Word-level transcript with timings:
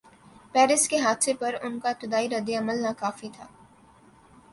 Paris 0.51 0.87
کے 0.87 0.97
حادثے 0.97 1.33
پر 1.33 1.55
ان 1.61 1.79
کا 1.79 1.89
ابتدائی 1.89 2.29
رد 2.29 2.49
عمل 2.59 2.81
ناکافی 2.81 3.29
تھا۔ 3.35 3.45